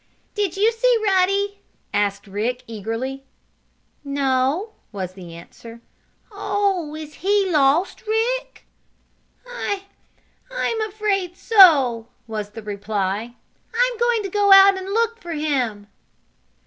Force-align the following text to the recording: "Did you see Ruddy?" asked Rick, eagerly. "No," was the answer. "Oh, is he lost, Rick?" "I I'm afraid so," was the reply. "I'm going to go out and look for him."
"Did 0.33 0.57
you 0.57 0.71
see 0.71 0.97
Ruddy?" 1.05 1.61
asked 1.93 2.25
Rick, 2.25 2.63
eagerly. 2.65 3.23
"No," 4.03 4.73
was 4.91 5.13
the 5.13 5.35
answer. 5.35 5.79
"Oh, 6.31 6.95
is 6.95 7.13
he 7.13 7.47
lost, 7.51 8.07
Rick?" 8.07 8.65
"I 9.45 9.83
I'm 10.49 10.81
afraid 10.89 11.37
so," 11.37 12.07
was 12.25 12.49
the 12.49 12.63
reply. 12.63 13.35
"I'm 13.75 13.97
going 13.99 14.23
to 14.23 14.29
go 14.29 14.51
out 14.51 14.75
and 14.75 14.87
look 14.87 15.19
for 15.21 15.33
him." 15.33 15.85